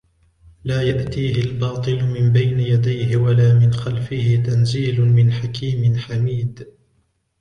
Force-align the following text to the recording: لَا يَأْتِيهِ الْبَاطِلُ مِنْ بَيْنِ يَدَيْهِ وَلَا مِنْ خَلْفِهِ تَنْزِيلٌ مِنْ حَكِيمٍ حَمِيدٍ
لَا 0.63 0.81
يَأْتِيهِ 0.81 1.41
الْبَاطِلُ 1.41 2.03
مِنْ 2.03 2.31
بَيْنِ 2.33 2.59
يَدَيْهِ 2.59 3.17
وَلَا 3.17 3.53
مِنْ 3.53 3.73
خَلْفِهِ 3.73 4.35
تَنْزِيلٌ 4.45 5.01
مِنْ 5.01 5.31
حَكِيمٍ 5.31 5.95
حَمِيدٍ 5.97 6.67